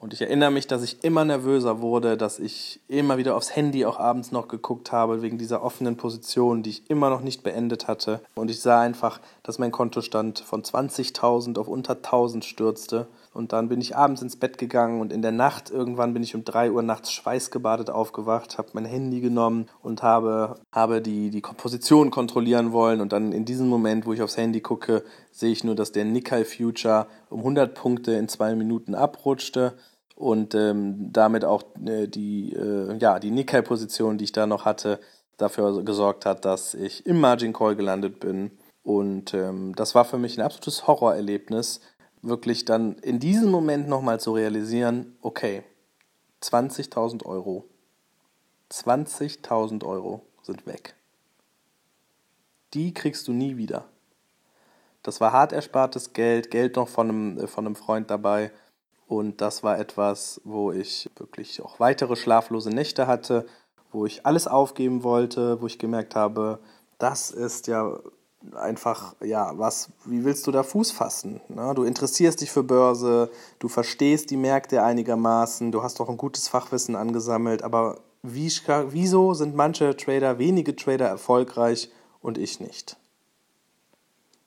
Und 0.00 0.14
ich 0.14 0.22
erinnere 0.22 0.50
mich, 0.50 0.66
dass 0.66 0.82
ich 0.82 1.04
immer 1.04 1.26
nervöser 1.26 1.82
wurde, 1.82 2.16
dass 2.16 2.38
ich 2.38 2.80
immer 2.88 3.18
wieder 3.18 3.36
aufs 3.36 3.54
Handy 3.54 3.84
auch 3.84 4.00
abends 4.00 4.32
noch 4.32 4.48
geguckt 4.48 4.92
habe, 4.92 5.20
wegen 5.20 5.36
dieser 5.36 5.62
offenen 5.62 5.98
Position, 5.98 6.62
die 6.62 6.70
ich 6.70 6.90
immer 6.90 7.10
noch 7.10 7.20
nicht 7.20 7.42
beendet 7.42 7.86
hatte. 7.86 8.22
Und 8.34 8.50
ich 8.50 8.62
sah 8.62 8.80
einfach, 8.80 9.20
dass 9.42 9.58
mein 9.58 9.72
Kontostand 9.72 10.38
von 10.38 10.62
20.000 10.62 11.58
auf 11.58 11.68
unter 11.68 11.92
1.000 11.92 12.44
stürzte. 12.44 13.08
Und 13.34 13.52
dann 13.52 13.68
bin 13.68 13.80
ich 13.80 13.94
abends 13.94 14.22
ins 14.22 14.36
Bett 14.36 14.56
gegangen 14.56 15.02
und 15.02 15.12
in 15.12 15.20
der 15.20 15.32
Nacht, 15.32 15.70
irgendwann 15.70 16.14
bin 16.14 16.22
ich 16.22 16.34
um 16.34 16.44
3 16.44 16.72
Uhr 16.72 16.82
nachts 16.82 17.12
schweißgebadet 17.12 17.90
aufgewacht, 17.90 18.56
habe 18.56 18.70
mein 18.72 18.86
Handy 18.86 19.20
genommen 19.20 19.68
und 19.82 20.02
habe, 20.02 20.56
habe 20.72 21.02
die, 21.02 21.30
die 21.30 21.42
Position 21.42 22.10
kontrollieren 22.10 22.72
wollen. 22.72 23.02
Und 23.02 23.12
dann 23.12 23.32
in 23.32 23.44
diesem 23.44 23.68
Moment, 23.68 24.06
wo 24.06 24.14
ich 24.14 24.22
aufs 24.22 24.38
Handy 24.38 24.62
gucke, 24.62 25.04
sehe 25.30 25.52
ich 25.52 25.62
nur, 25.62 25.74
dass 25.74 25.92
der 25.92 26.06
Nikkei 26.06 26.44
Future 26.44 27.06
um 27.28 27.40
100 27.40 27.74
Punkte 27.74 28.12
in 28.12 28.28
zwei 28.28 28.54
Minuten 28.54 28.94
abrutschte 28.94 29.74
und 30.20 30.54
ähm, 30.54 31.12
damit 31.12 31.46
auch 31.46 31.62
äh, 31.86 32.06
die, 32.06 32.52
äh, 32.52 32.94
ja, 32.98 33.18
die 33.18 33.30
Nikkei-Position, 33.30 34.18
die 34.18 34.24
ich 34.24 34.32
da 34.32 34.46
noch 34.46 34.66
hatte, 34.66 35.00
dafür 35.38 35.82
gesorgt 35.82 36.26
hat, 36.26 36.44
dass 36.44 36.74
ich 36.74 37.06
im 37.06 37.20
Margin 37.20 37.54
Call 37.54 37.74
gelandet 37.74 38.20
bin. 38.20 38.50
Und 38.82 39.32
ähm, 39.32 39.74
das 39.74 39.94
war 39.94 40.04
für 40.04 40.18
mich 40.18 40.36
ein 40.36 40.44
absolutes 40.44 40.86
Horrorerlebnis, 40.86 41.80
wirklich 42.20 42.66
dann 42.66 42.96
in 42.98 43.18
diesem 43.18 43.50
Moment 43.50 43.88
nochmal 43.88 44.20
zu 44.20 44.34
realisieren, 44.34 45.16
okay, 45.22 45.62
20.000 46.42 47.24
Euro, 47.24 47.64
20.000 48.70 49.86
Euro 49.86 50.26
sind 50.42 50.66
weg. 50.66 50.96
Die 52.74 52.92
kriegst 52.92 53.26
du 53.26 53.32
nie 53.32 53.56
wieder. 53.56 53.86
Das 55.02 55.18
war 55.22 55.32
hart 55.32 55.54
erspartes 55.54 56.12
Geld, 56.12 56.50
Geld 56.50 56.76
noch 56.76 56.88
von 56.88 57.08
einem, 57.08 57.38
äh, 57.38 57.46
von 57.46 57.64
einem 57.64 57.74
Freund 57.74 58.10
dabei. 58.10 58.52
Und 59.10 59.40
das 59.40 59.64
war 59.64 59.76
etwas, 59.76 60.40
wo 60.44 60.70
ich 60.70 61.10
wirklich 61.16 61.60
auch 61.62 61.80
weitere 61.80 62.14
schlaflose 62.14 62.70
Nächte 62.70 63.08
hatte, 63.08 63.44
wo 63.90 64.06
ich 64.06 64.24
alles 64.24 64.46
aufgeben 64.46 65.02
wollte, 65.02 65.60
wo 65.60 65.66
ich 65.66 65.80
gemerkt 65.80 66.14
habe, 66.14 66.60
das 66.98 67.32
ist 67.32 67.66
ja 67.66 67.98
einfach, 68.54 69.16
ja, 69.20 69.58
was, 69.58 69.88
wie 70.04 70.24
willst 70.24 70.46
du 70.46 70.52
da 70.52 70.62
Fuß 70.62 70.92
fassen? 70.92 71.40
Ne? 71.48 71.72
Du 71.74 71.82
interessierst 71.82 72.40
dich 72.40 72.52
für 72.52 72.62
Börse, 72.62 73.32
du 73.58 73.66
verstehst 73.66 74.30
die 74.30 74.36
Märkte 74.36 74.84
einigermaßen, 74.84 75.72
du 75.72 75.82
hast 75.82 76.00
auch 76.00 76.08
ein 76.08 76.16
gutes 76.16 76.46
Fachwissen 76.46 76.94
angesammelt, 76.94 77.64
aber 77.64 77.98
wie, 78.22 78.48
wieso 78.90 79.34
sind 79.34 79.56
manche 79.56 79.96
Trader, 79.96 80.38
wenige 80.38 80.76
Trader 80.76 81.08
erfolgreich 81.08 81.90
und 82.22 82.38
ich 82.38 82.60
nicht? 82.60 82.96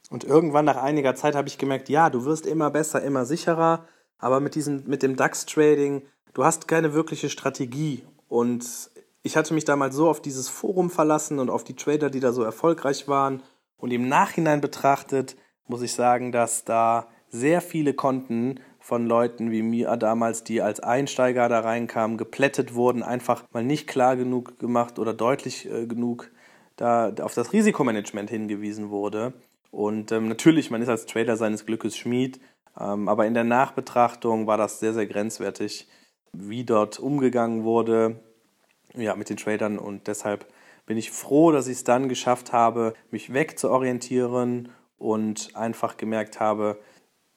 Und 0.08 0.24
irgendwann 0.24 0.64
nach 0.64 0.82
einiger 0.82 1.14
Zeit 1.14 1.34
habe 1.34 1.48
ich 1.48 1.58
gemerkt, 1.58 1.90
ja, 1.90 2.08
du 2.08 2.24
wirst 2.24 2.46
immer 2.46 2.70
besser, 2.70 3.02
immer 3.02 3.26
sicherer, 3.26 3.84
aber 4.18 4.40
mit, 4.40 4.54
diesem, 4.54 4.84
mit 4.86 5.02
dem 5.02 5.16
DAX-Trading, 5.16 6.02
du 6.32 6.44
hast 6.44 6.68
keine 6.68 6.94
wirkliche 6.94 7.28
Strategie. 7.28 8.04
Und 8.28 8.90
ich 9.22 9.36
hatte 9.36 9.54
mich 9.54 9.64
damals 9.64 9.94
so 9.94 10.08
auf 10.08 10.20
dieses 10.20 10.48
Forum 10.48 10.90
verlassen 10.90 11.38
und 11.38 11.50
auf 11.50 11.64
die 11.64 11.76
Trader, 11.76 12.10
die 12.10 12.20
da 12.20 12.32
so 12.32 12.42
erfolgreich 12.42 13.08
waren. 13.08 13.42
Und 13.76 13.90
im 13.90 14.08
Nachhinein 14.08 14.60
betrachtet 14.60 15.36
muss 15.66 15.82
ich 15.82 15.94
sagen, 15.94 16.32
dass 16.32 16.64
da 16.64 17.08
sehr 17.28 17.60
viele 17.60 17.94
Konten 17.94 18.60
von 18.80 19.06
Leuten 19.06 19.50
wie 19.50 19.62
mir 19.62 19.96
damals, 19.96 20.44
die 20.44 20.60
als 20.60 20.80
Einsteiger 20.80 21.48
da 21.48 21.60
reinkamen, 21.60 22.18
geplättet 22.18 22.74
wurden, 22.74 23.02
einfach 23.02 23.44
mal 23.52 23.64
nicht 23.64 23.86
klar 23.86 24.14
genug 24.14 24.58
gemacht 24.58 24.98
oder 24.98 25.14
deutlich 25.14 25.70
äh, 25.70 25.86
genug 25.86 26.30
da 26.76 27.12
auf 27.22 27.34
das 27.34 27.52
Risikomanagement 27.52 28.28
hingewiesen 28.28 28.90
wurde. 28.90 29.32
Und 29.70 30.12
ähm, 30.12 30.28
natürlich, 30.28 30.70
man 30.70 30.82
ist 30.82 30.88
als 30.88 31.06
Trader 31.06 31.36
seines 31.36 31.66
Glückes 31.66 31.96
Schmied, 31.96 32.40
aber 32.74 33.26
in 33.26 33.34
der 33.34 33.44
Nachbetrachtung 33.44 34.46
war 34.46 34.56
das 34.56 34.80
sehr, 34.80 34.94
sehr 34.94 35.06
grenzwertig, 35.06 35.88
wie 36.32 36.64
dort 36.64 36.98
umgegangen 36.98 37.64
wurde 37.64 38.20
ja, 38.94 39.14
mit 39.14 39.30
den 39.30 39.36
Tradern. 39.36 39.78
Und 39.78 40.06
deshalb 40.06 40.46
bin 40.86 40.96
ich 40.96 41.10
froh, 41.10 41.52
dass 41.52 41.68
ich 41.68 41.78
es 41.78 41.84
dann 41.84 42.08
geschafft 42.08 42.52
habe, 42.52 42.94
mich 43.10 43.32
wegzuorientieren 43.32 44.70
und 44.98 45.54
einfach 45.54 45.96
gemerkt 45.96 46.40
habe, 46.40 46.78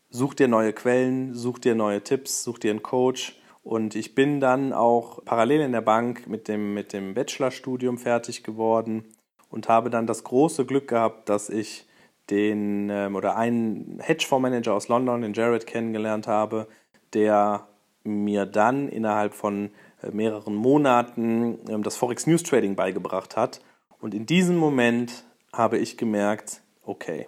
such 0.09 0.33
dir 0.33 0.47
neue 0.47 0.73
Quellen, 0.73 1.33
such 1.33 1.59
dir 1.59 1.75
neue 1.75 2.01
Tipps, 2.03 2.43
such 2.43 2.59
dir 2.59 2.71
einen 2.71 2.83
Coach. 2.83 3.39
Und 3.63 3.95
ich 3.95 4.15
bin 4.15 4.39
dann 4.39 4.71
auch 4.73 5.23
parallel 5.25 5.61
in 5.61 5.73
der 5.73 5.81
Bank 5.81 6.27
mit 6.27 6.47
dem, 6.47 6.73
mit 6.73 6.93
dem 6.93 7.13
Bachelorstudium 7.13 7.97
fertig 7.97 8.43
geworden 8.43 9.05
und 9.49 9.67
habe 9.67 9.89
dann 9.89 10.07
das 10.07 10.23
große 10.23 10.65
Glück 10.65 10.87
gehabt, 10.87 11.29
dass 11.29 11.49
ich 11.49 11.86
den 12.29 12.89
ähm, 12.89 13.15
oder 13.15 13.35
einen 13.37 13.99
Hedgefondsmanager 14.01 14.73
aus 14.73 14.87
London, 14.87 15.21
den 15.21 15.33
Jared, 15.33 15.65
kennengelernt 15.65 16.27
habe, 16.27 16.67
der 17.13 17.67
mir 18.03 18.45
dann 18.45 18.89
innerhalb 18.89 19.33
von 19.33 19.71
äh, 20.01 20.11
mehreren 20.11 20.55
Monaten 20.55 21.59
ähm, 21.69 21.83
das 21.83 21.95
Forex 21.97 22.27
News 22.27 22.43
Trading 22.43 22.75
beigebracht 22.75 23.37
hat. 23.37 23.61
Und 23.99 24.13
in 24.13 24.25
diesem 24.25 24.57
Moment 24.57 25.25
habe 25.53 25.77
ich 25.77 25.97
gemerkt, 25.97 26.61
okay, 26.83 27.27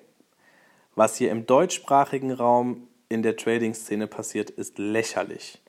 was 0.95 1.15
hier 1.15 1.31
im 1.31 1.45
deutschsprachigen 1.45 2.31
Raum 2.31 2.87
in 3.07 3.23
der 3.23 3.37
Trading-Szene 3.37 4.07
passiert, 4.07 4.49
ist 4.49 4.77
lächerlich. 4.77 5.61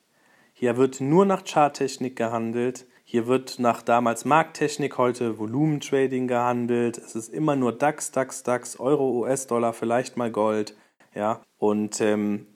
Hier 0.53 0.77
wird 0.77 1.01
nur 1.01 1.25
nach 1.25 1.45
Charttechnik 1.45 2.17
gehandelt. 2.17 2.87
Hier 3.13 3.27
wird 3.27 3.59
nach 3.59 3.83
damals 3.83 4.25
Markttechnik, 4.25 4.97
heute 4.97 5.37
Volumentrading 5.37 6.29
gehandelt. 6.29 6.97
Es 6.97 7.17
ist 7.17 7.35
immer 7.35 7.57
nur 7.57 7.73
DAX, 7.73 8.13
DAX, 8.13 8.45
DAX, 8.45 8.79
Euro, 8.79 9.11
US-Dollar, 9.23 9.73
vielleicht 9.73 10.17
mal 10.17 10.31
Gold. 10.31 10.77
Ja, 11.13 11.43
und 11.59 12.01
ähm, 12.01 12.47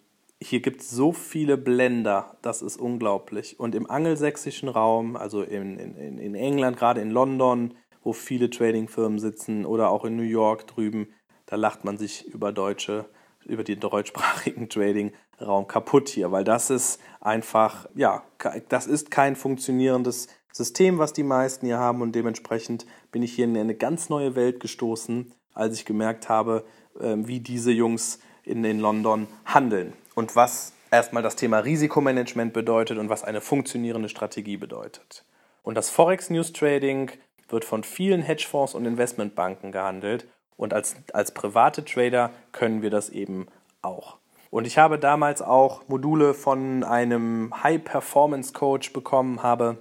hier 0.40 0.62
gibt 0.62 0.82
es 0.82 0.90
so 0.90 1.10
viele 1.10 1.58
Blender, 1.58 2.36
das 2.40 2.62
ist 2.62 2.76
unglaublich. 2.76 3.58
Und 3.58 3.74
im 3.74 3.90
angelsächsischen 3.90 4.68
Raum, 4.68 5.16
also 5.16 5.42
in, 5.42 5.76
in, 5.76 6.18
in 6.18 6.36
England, 6.36 6.76
gerade 6.76 7.00
in 7.00 7.10
London, 7.10 7.74
wo 8.04 8.12
viele 8.12 8.48
Tradingfirmen 8.48 9.18
sitzen 9.18 9.66
oder 9.66 9.90
auch 9.90 10.04
in 10.04 10.14
New 10.14 10.22
York 10.22 10.68
drüben, 10.68 11.08
da 11.46 11.56
lacht 11.56 11.84
man 11.84 11.98
sich 11.98 12.32
über 12.32 12.52
deutsche, 12.52 13.06
über 13.44 13.64
den 13.64 13.80
deutschsprachigen 13.80 14.68
Trading-Raum 14.68 15.66
kaputt 15.66 16.10
hier, 16.10 16.30
weil 16.30 16.44
das 16.44 16.70
ist 16.70 17.00
einfach, 17.20 17.88
ja, 17.96 18.22
das 18.68 18.86
ist 18.86 19.10
kein 19.10 19.34
funktionierendes 19.34 20.28
System, 20.56 20.98
was 20.98 21.12
die 21.12 21.24
meisten 21.24 21.66
hier 21.66 21.78
haben 21.78 22.00
und 22.00 22.12
dementsprechend 22.12 22.86
bin 23.10 23.22
ich 23.22 23.34
hier 23.34 23.44
in 23.44 23.56
eine 23.56 23.74
ganz 23.74 24.08
neue 24.08 24.36
Welt 24.36 24.60
gestoßen, 24.60 25.32
als 25.52 25.74
ich 25.74 25.84
gemerkt 25.84 26.28
habe, 26.28 26.64
ähm, 27.00 27.26
wie 27.26 27.40
diese 27.40 27.72
Jungs 27.72 28.20
in, 28.44 28.62
in 28.64 28.78
London 28.78 29.26
handeln 29.44 29.94
und 30.14 30.36
was 30.36 30.72
erstmal 30.92 31.24
das 31.24 31.34
Thema 31.34 31.58
Risikomanagement 31.58 32.52
bedeutet 32.52 32.98
und 32.98 33.08
was 33.08 33.24
eine 33.24 33.40
funktionierende 33.40 34.08
Strategie 34.08 34.56
bedeutet. 34.56 35.24
Und 35.64 35.74
das 35.74 35.90
Forex 35.90 36.30
News 36.30 36.52
Trading 36.52 37.10
wird 37.48 37.64
von 37.64 37.82
vielen 37.82 38.22
Hedgefonds 38.22 38.76
und 38.76 38.86
Investmentbanken 38.86 39.72
gehandelt 39.72 40.28
und 40.56 40.72
als, 40.72 40.94
als 41.12 41.34
private 41.34 41.84
Trader 41.84 42.30
können 42.52 42.80
wir 42.80 42.90
das 42.90 43.10
eben 43.10 43.48
auch. 43.82 44.18
Und 44.50 44.68
ich 44.68 44.78
habe 44.78 45.00
damals 45.00 45.42
auch 45.42 45.88
Module 45.88 46.32
von 46.32 46.84
einem 46.84 47.52
High-Performance-Coach 47.64 48.92
bekommen, 48.92 49.42
habe 49.42 49.78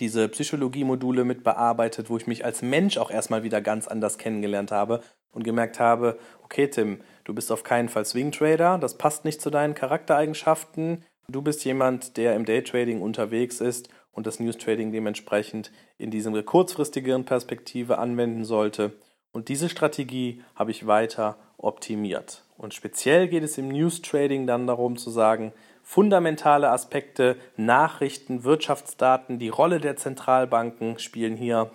diese 0.00 0.28
Psychologie-Module 0.28 1.24
mit 1.24 1.44
bearbeitet, 1.44 2.10
wo 2.10 2.16
ich 2.16 2.26
mich 2.26 2.44
als 2.44 2.62
Mensch 2.62 2.98
auch 2.98 3.10
erstmal 3.10 3.42
wieder 3.42 3.60
ganz 3.60 3.86
anders 3.88 4.18
kennengelernt 4.18 4.72
habe 4.72 5.00
und 5.32 5.44
gemerkt 5.44 5.80
habe, 5.80 6.18
okay 6.42 6.68
Tim, 6.68 7.00
du 7.24 7.34
bist 7.34 7.50
auf 7.52 7.64
keinen 7.64 7.88
Fall 7.88 8.04
Swing 8.04 8.32
Trader, 8.32 8.78
das 8.78 8.98
passt 8.98 9.24
nicht 9.24 9.40
zu 9.40 9.50
deinen 9.50 9.74
Charaktereigenschaften. 9.74 11.04
Du 11.28 11.42
bist 11.42 11.64
jemand, 11.64 12.16
der 12.16 12.36
im 12.36 12.44
Daytrading 12.44 13.00
unterwegs 13.00 13.60
ist 13.60 13.88
und 14.12 14.26
das 14.26 14.40
News 14.40 14.58
Trading 14.58 14.92
dementsprechend 14.92 15.72
in 15.98 16.10
dieser 16.10 16.42
kurzfristigeren 16.42 17.24
Perspektive 17.24 17.98
anwenden 17.98 18.44
sollte. 18.44 18.92
Und 19.32 19.48
diese 19.48 19.68
Strategie 19.68 20.42
habe 20.54 20.70
ich 20.70 20.86
weiter 20.86 21.36
optimiert. 21.56 22.44
Und 22.56 22.74
speziell 22.74 23.26
geht 23.26 23.42
es 23.42 23.58
im 23.58 23.68
News 23.68 24.02
Trading 24.02 24.46
dann 24.46 24.66
darum 24.66 24.96
zu 24.96 25.10
sagen, 25.10 25.52
fundamentale 25.84 26.70
Aspekte, 26.70 27.36
Nachrichten, 27.56 28.42
Wirtschaftsdaten, 28.42 29.38
die 29.38 29.50
Rolle 29.50 29.78
der 29.78 29.96
Zentralbanken 29.96 30.98
spielen 30.98 31.36
hier 31.36 31.70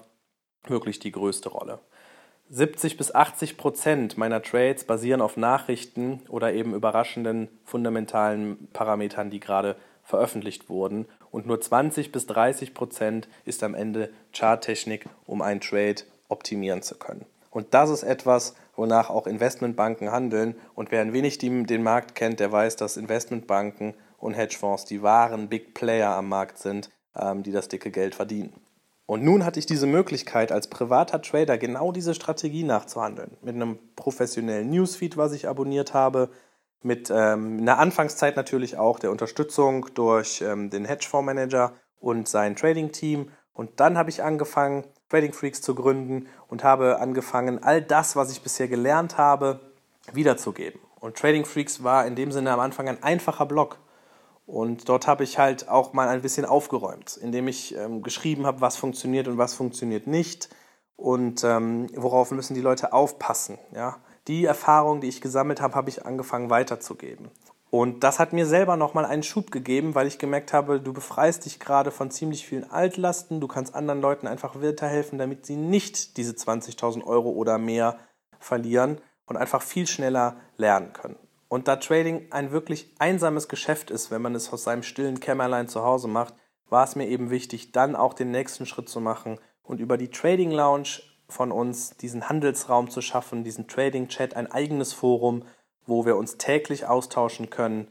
wirklich 0.66 1.00
die 1.00 1.12
größte 1.12 1.50
Rolle. 1.50 1.80
70 2.50 2.98
bis 2.98 3.14
80 3.14 3.58
Prozent 3.58 4.18
meiner 4.18 4.42
Trades 4.42 4.84
basieren 4.84 5.22
auf 5.22 5.38
Nachrichten 5.38 6.22
oder 6.30 6.52
eben 6.52 6.74
überraschenden 6.74 7.48
fundamentalen 7.64 8.68
Parametern, 8.74 9.30
die 9.30 9.40
gerade 9.40 9.76
veröffentlicht 10.04 10.68
wurden. 10.68 11.06
Und 11.30 11.46
nur 11.46 11.62
20 11.62 12.12
bis 12.12 12.26
30 12.26 12.74
Prozent 12.74 13.28
ist 13.46 13.62
am 13.62 13.76
Ende 13.76 14.12
Charttechnik, 14.34 15.06
um 15.28 15.44
einen 15.44 15.62
Trade 15.62 16.02
optimieren 16.28 16.82
zu 16.82 16.96
können. 16.98 17.28
Und 17.52 17.76
das 17.76 17.92
ist 17.92 18.04
etwas, 18.04 18.56
wonach 18.80 19.12
auch 19.12 19.28
Investmentbanken 19.28 20.12
handeln. 20.12 20.56
Und 20.74 20.92
wer 20.92 21.02
ein 21.02 21.14
wenig 21.14 21.38
den 21.38 21.84
Markt 21.84 22.16
kennt, 22.16 22.40
der 22.40 22.52
weiß, 22.52 22.78
dass 22.78 22.98
Investmentbanken 22.98 23.94
und 24.18 24.34
Hedgefonds 24.34 24.86
die 24.86 25.04
wahren 25.04 25.50
Big 25.50 25.76
Player 25.76 26.16
am 26.16 26.30
Markt 26.30 26.58
sind, 26.58 26.90
ähm, 27.16 27.44
die 27.44 27.52
das 27.52 27.68
dicke 27.68 27.92
Geld 27.92 28.16
verdienen. 28.16 28.54
Und 29.06 29.24
nun 29.24 29.44
hatte 29.44 29.60
ich 29.60 29.66
diese 29.66 29.88
Möglichkeit, 29.88 30.52
als 30.52 30.68
privater 30.68 31.22
Trader 31.22 31.58
genau 31.58 31.92
diese 31.92 32.14
Strategie 32.14 32.64
nachzuhandeln. 32.64 33.38
Mit 33.42 33.56
einem 33.56 33.80
professionellen 33.96 34.70
Newsfeed, 34.70 35.18
was 35.18 35.34
ich 35.34 35.48
abonniert 35.48 35.94
habe, 35.94 36.30
mit 36.82 37.10
ähm, 37.10 37.58
einer 37.60 37.80
Anfangszeit 37.80 38.36
natürlich 38.36 38.78
auch 38.78 39.00
der 39.00 39.12
Unterstützung 39.12 39.88
durch 39.94 40.42
ähm, 40.42 40.70
den 40.70 40.86
Hedgefondsmanager 40.86 41.74
und 42.00 42.30
sein 42.30 42.56
Trading-Team. 42.56 43.32
Und 43.52 43.80
dann 43.80 43.98
habe 43.98 44.10
ich 44.10 44.24
angefangen, 44.24 44.86
Trading 45.10 45.34
Freaks 45.34 45.62
zu 45.62 45.76
gründen 45.76 46.28
und 46.48 46.64
habe 46.64 47.00
angefangen, 47.00 47.64
all 47.64 47.82
das, 47.82 48.16
was 48.16 48.32
ich 48.32 48.42
bisher 48.42 48.68
gelernt 48.68 49.18
habe, 49.18 49.60
wiederzugeben. 50.14 50.80
Und 51.00 51.18
Trading 51.18 51.46
Freaks 51.46 51.84
war 51.84 52.06
in 52.06 52.16
dem 52.16 52.32
Sinne 52.32 52.52
am 52.52 52.60
Anfang 52.60 52.88
ein 52.88 53.02
einfacher 53.04 53.46
Blog. 53.46 53.80
Und 54.46 54.90
dort 54.90 55.08
habe 55.08 55.24
ich 55.24 55.38
halt 55.38 55.70
auch 55.70 55.94
mal 55.94 56.08
ein 56.08 56.22
bisschen 56.22 56.46
aufgeräumt, 56.46 57.18
indem 57.18 57.48
ich 57.48 57.76
ähm, 57.76 58.02
geschrieben 58.02 58.48
habe, 58.48 58.62
was 58.62 58.78
funktioniert 58.78 59.28
und 59.28 59.38
was 59.38 59.54
funktioniert 59.54 60.08
nicht 60.08 60.50
und 60.96 61.44
ähm, 61.44 61.88
worauf 61.96 62.32
müssen 62.32 62.56
die 62.56 62.62
Leute 62.62 62.92
aufpassen. 62.92 63.58
Ja? 63.74 63.98
Die 64.28 64.46
Erfahrungen, 64.46 65.02
die 65.02 65.08
ich 65.08 65.22
gesammelt 65.22 65.62
habe, 65.62 65.76
habe 65.76 65.90
ich 65.90 66.06
angefangen 66.06 66.50
weiterzugeben. 66.50 67.30
Und 67.72 68.04
das 68.04 68.18
hat 68.18 68.34
mir 68.34 68.48
selber 68.48 68.76
nochmal 68.78 69.06
einen 69.06 69.22
Schub 69.22 69.52
gegeben, 69.52 69.94
weil 69.94 70.08
ich 70.08 70.18
gemerkt 70.18 70.54
habe, 70.54 70.82
du 70.82 70.92
befreist 70.92 71.46
dich 71.46 71.60
gerade 71.60 71.92
von 71.92 72.10
ziemlich 72.10 72.46
vielen 72.46 72.70
Altlasten, 72.70 73.40
du 73.40 73.48
kannst 73.48 73.76
anderen 73.76 74.02
Leuten 74.02 74.26
einfach 74.26 74.60
weiterhelfen, 74.62 75.20
damit 75.20 75.46
sie 75.46 75.56
nicht 75.56 76.18
diese 76.18 76.34
20.000 76.34 77.04
Euro 77.04 77.30
oder 77.30 77.60
mehr 77.60 77.98
verlieren 78.40 79.00
und 79.28 79.38
einfach 79.38 79.62
viel 79.62 79.86
schneller 79.86 80.38
lernen 80.58 80.94
können. 80.94 81.18
Und 81.48 81.68
da 81.68 81.76
Trading 81.76 82.28
ein 82.32 82.52
wirklich 82.52 82.96
einsames 82.98 83.48
Geschäft 83.48 83.92
ist, 83.92 84.10
wenn 84.10 84.22
man 84.22 84.36
es 84.36 84.52
aus 84.52 84.64
seinem 84.64 84.84
stillen 84.84 85.20
Kämmerlein 85.20 85.68
zu 85.68 85.84
Hause 85.84 86.08
macht, 86.08 86.34
war 86.70 86.84
es 86.84 86.96
mir 86.96 87.08
eben 87.08 87.30
wichtig, 87.30 87.72
dann 87.72 87.96
auch 87.96 88.14
den 88.14 88.32
nächsten 88.32 88.66
Schritt 88.66 88.90
zu 88.90 89.00
machen 89.00 89.40
und 89.64 89.80
über 89.80 89.98
die 89.98 90.10
Trading 90.10 90.52
Lounge 90.52 91.02
von 91.28 91.52
uns 91.52 91.96
diesen 91.98 92.30
Handelsraum 92.30 92.90
zu 92.90 93.02
schaffen, 93.02 93.44
diesen 93.44 93.68
Trading 93.68 94.08
Chat, 94.08 94.36
ein 94.36 94.52
eigenes 94.52 94.94
Forum, 94.94 95.44
wo 95.90 96.06
wir 96.06 96.16
uns 96.16 96.38
täglich 96.38 96.86
austauschen 96.86 97.50
können 97.50 97.88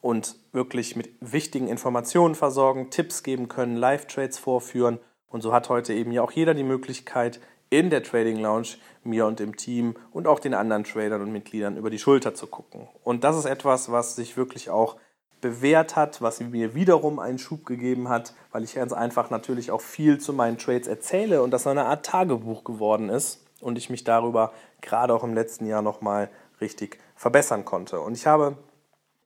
und 0.00 0.36
wirklich 0.52 0.94
mit 0.94 1.10
wichtigen 1.20 1.68
Informationen 1.68 2.34
versorgen, 2.34 2.90
Tipps 2.90 3.22
geben 3.22 3.48
können, 3.48 3.76
Live-Trades 3.76 4.38
vorführen. 4.38 4.98
Und 5.28 5.42
so 5.42 5.52
hat 5.52 5.68
heute 5.68 5.92
eben 5.92 6.12
ja 6.12 6.22
auch 6.22 6.30
jeder 6.30 6.54
die 6.54 6.62
Möglichkeit, 6.62 7.40
in 7.70 7.90
der 7.90 8.02
Trading 8.02 8.38
Lounge 8.38 8.76
mir 9.04 9.26
und 9.26 9.40
dem 9.40 9.56
Team 9.56 9.94
und 10.12 10.26
auch 10.26 10.38
den 10.38 10.54
anderen 10.54 10.84
Tradern 10.84 11.20
und 11.20 11.32
Mitgliedern 11.32 11.76
über 11.76 11.90
die 11.90 11.98
Schulter 11.98 12.34
zu 12.34 12.46
gucken. 12.46 12.88
Und 13.04 13.24
das 13.24 13.36
ist 13.36 13.44
etwas, 13.44 13.90
was 13.90 14.16
sich 14.16 14.36
wirklich 14.36 14.70
auch 14.70 14.96
bewährt 15.40 15.94
hat, 15.94 16.20
was 16.20 16.40
mir 16.40 16.74
wiederum 16.74 17.18
einen 17.18 17.38
Schub 17.38 17.64
gegeben 17.64 18.08
hat, 18.08 18.34
weil 18.50 18.64
ich 18.64 18.74
ganz 18.74 18.92
einfach 18.92 19.30
natürlich 19.30 19.70
auch 19.70 19.80
viel 19.80 20.18
zu 20.18 20.32
meinen 20.32 20.58
Trades 20.58 20.88
erzähle 20.88 21.42
und 21.42 21.50
das 21.50 21.66
eine 21.66 21.84
Art 21.84 22.06
Tagebuch 22.06 22.64
geworden 22.64 23.08
ist 23.08 23.44
und 23.60 23.78
ich 23.78 23.90
mich 23.90 24.04
darüber 24.04 24.52
gerade 24.80 25.14
auch 25.14 25.24
im 25.24 25.34
letzten 25.34 25.66
Jahr 25.66 25.82
nochmal 25.82 26.30
richtig 26.60 26.98
verbessern 27.18 27.64
konnte. 27.64 28.00
Und 28.00 28.16
ich 28.16 28.26
habe 28.26 28.56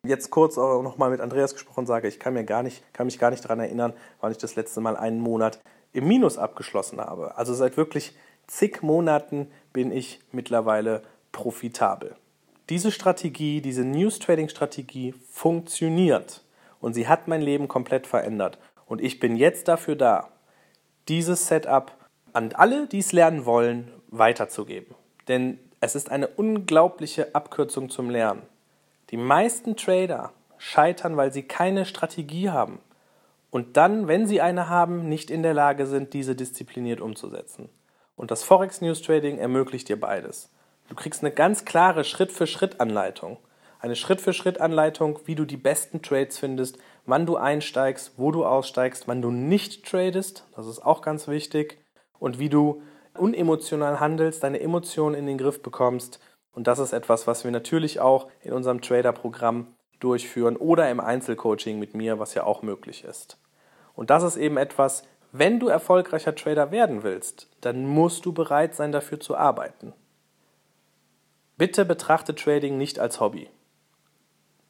jetzt 0.05 0.31
kurz 0.31 0.59
auch 0.59 0.83
nochmal 0.83 1.11
mit 1.11 1.21
Andreas 1.21 1.53
gesprochen 1.53 1.87
sage, 1.87 2.09
ich 2.09 2.19
kann, 2.19 2.33
mir 2.35 2.45
gar 2.45 2.63
nicht, 2.63 2.83
kann 2.95 3.07
mich 3.07 3.19
gar 3.19 3.31
nicht 3.31 3.45
daran 3.45 3.61
erinnern, 3.61 3.93
wann 4.21 4.33
ich 4.33 4.39
das 4.39 4.57
letzte 4.57 4.81
Mal 4.81 4.97
einen 4.97 5.21
Monat 5.21 5.61
im 5.93 6.09
Minus 6.09 6.39
abgeschlossen 6.39 7.01
habe. 7.01 7.37
Also 7.37 7.53
seit 7.53 7.77
wirklich 7.77 8.17
zig 8.47 8.83
Monaten 8.83 9.51
bin 9.75 9.93
ich 9.93 10.21
mittlerweile 10.33 11.03
profitabel. 11.33 12.17
Diese 12.71 12.91
Strategie, 12.91 13.61
diese 13.61 13.85
News 13.85 14.19
Trading 14.19 14.49
Strategie 14.49 15.15
funktioniert 15.31 16.43
und 16.81 16.95
sie 16.95 17.09
hat 17.09 17.29
mein 17.29 17.43
Leben 17.43 17.69
komplett 17.69 18.07
verändert. 18.07 18.59
Und 18.87 19.03
ich 19.03 19.21
bin 19.21 19.37
jetzt 19.37 19.69
dafür 19.69 19.97
da, 19.97 20.31
dieses 21.09 21.47
Setup 21.47 21.93
an 22.33 22.53
alle, 22.55 22.87
die 22.87 23.01
es 23.01 23.13
lernen 23.13 23.45
wollen, 23.45 23.93
weiterzugeben. 24.09 24.95
Denn 25.29 25.59
es 25.83 25.97
ist 25.97 26.13
eine 26.13 26.29
unglaubliche 26.29 27.35
Abkürzung 27.35 27.91
zum 27.91 28.09
Lernen. 28.09 28.43
Die 29.11 29.17
meisten 29.17 29.77
Trader 29.77 30.33
scheitern, 30.57 31.17
weil 31.17 31.33
sie 31.33 31.43
keine 31.43 31.85
Strategie 31.87 32.51
haben 32.51 32.79
und 33.51 33.77
dann, 33.77 34.07
wenn 34.07 34.29
sie 34.29 34.41
eine 34.41 34.69
haben, 34.69 35.09
nicht 35.09 35.29
in 35.29 35.43
der 35.43 35.55
Lage 35.55 35.87
sind, 35.87 36.15
diese 36.15 36.37
diszipliniert 36.37 37.01
umzusetzen. 37.01 37.69
Und 38.15 38.31
das 38.31 38.45
Forex 38.45 38.81
News 38.81 39.03
Trading 39.03 39.39
ermöglicht 39.39 39.89
dir 39.89 39.99
beides. 39.99 40.51
Du 40.89 40.95
kriegst 40.95 41.23
eine 41.23 41.35
ganz 41.35 41.65
klare 41.65 42.05
Schritt-für-Schritt-Anleitung. 42.05 43.39
Eine 43.81 43.97
Schritt-für-Schritt-Anleitung, 43.97 45.19
wie 45.25 45.35
du 45.35 45.45
die 45.45 45.57
besten 45.57 46.01
Trades 46.01 46.39
findest, 46.39 46.79
wann 47.07 47.27
du 47.27 47.37
einsteigst, 47.37 48.13
wo 48.19 48.31
du 48.31 48.47
aussteigst, 48.47 49.09
wann 49.09 49.21
du 49.21 49.33
nicht 49.33 49.85
tradest, 49.85 50.45
das 50.55 50.69
ist 50.69 50.79
auch 50.79 51.03
ganz 51.03 51.27
wichtig, 51.27 51.79
und 52.21 52.39
wie 52.39 52.49
du 52.49 52.83
unemotional 53.15 54.01
handelst, 54.01 54.43
deine 54.43 54.61
Emotionen 54.61 55.15
in 55.15 55.27
den 55.27 55.39
Griff 55.39 55.63
bekommst. 55.63 56.21
Und 56.53 56.67
das 56.67 56.79
ist 56.79 56.93
etwas, 56.93 57.27
was 57.27 57.45
wir 57.45 57.51
natürlich 57.51 58.01
auch 58.01 58.29
in 58.43 58.53
unserem 58.53 58.81
Trader-Programm 58.81 59.69
durchführen 60.01 60.57
oder 60.57 60.91
im 60.91 61.01
Einzelcoaching 61.01 61.79
mit 61.79 61.95
mir, 61.95 62.19
was 62.19 62.35
ja 62.35 62.45
auch 62.45 62.63
möglich 62.63 63.05
ist. 63.05 63.39
Und 63.95 64.11
das 64.11 64.23
ist 64.23 64.37
eben 64.37 64.57
etwas, 64.57 65.05
wenn 65.33 65.59
du 65.61 65.69
erfolgreicher 65.69 66.35
Trader 66.35 66.71
werden 66.71 67.03
willst, 67.03 67.49
dann 67.63 67.87
musst 67.87 68.27
du 68.27 68.33
bereit 68.33 68.75
sein, 68.75 68.93
dafür 68.93 69.19
zu 69.19 69.37
arbeiten. 69.37 69.95
Bitte 71.57 71.85
betrachte 71.85 72.35
Trading 72.35 72.77
nicht 72.77 72.99
als 72.99 73.21
Hobby. 73.21 73.49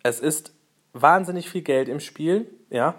Es 0.02 0.20
ist 0.20 0.54
wahnsinnig 0.92 1.48
viel 1.48 1.62
Geld 1.62 1.88
im 1.88 2.00
Spiel, 2.00 2.50
ja. 2.70 2.94